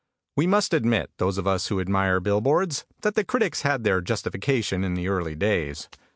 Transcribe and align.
We 0.35 0.47
must 0.47 0.73
admit, 0.73 1.11
those 1.17 1.37
of 1.37 1.45
us 1.45 1.67
who 1.67 1.79
admire 1.79 2.19
billboards, 2.19 2.85
that 3.03 3.13
the 3.13 3.23
critics 3.23 3.61
had 3.61 3.83
their 3.83 4.01
justification 4.01 4.83
in 4.83 4.95
the 4.95 5.07
early 5.07 5.35
days. 5.35 5.87